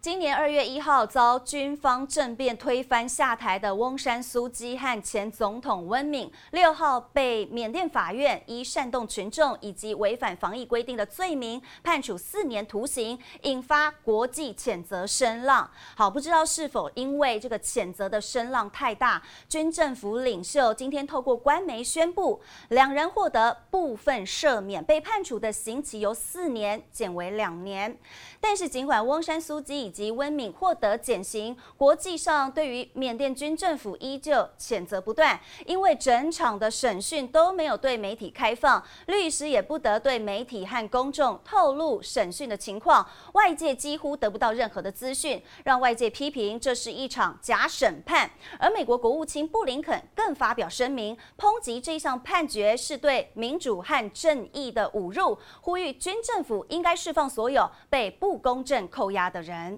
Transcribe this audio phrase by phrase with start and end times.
[0.00, 15.68] 今年二月一号遭军方政变推翻下台的翁山苏姬和前总统温敏，六号被缅甸法院依煽动群众以及违反防疫规定的罪名判处四年徒刑，引发国际谴责声浪。
[15.96, 27.98] 好，不知道是否因为这个谴责的声浪太大，军政府领袖今天透过官媒宣布，两人获得部分赦免，被判处的刑期由四年减为两年。
[28.40, 48.30] 但是尽管翁山苏姬以及温敏获得减刑，国际上对于缅甸军政府依旧谴责不断，因为整场的审讯都没有对媒体开放，律师也不得对媒体和公众透露审讯的情况，外界几乎得不到任何的资讯，让外界批评这是一场假审判。
[48.58, 59.77] 而美国国务卿布林肯更发表声明，抨击这项判决是对民主和正义的侮辱，呼吁军政府应该释放所有被不公正扣押的人。